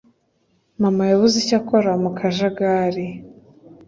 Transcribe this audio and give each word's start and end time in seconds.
]mama 0.81 1.03
yabuze 1.11 1.35
icyo 1.43 1.55
akora 1.59 1.91
ku 2.01 2.09
kajagari. 2.17 3.07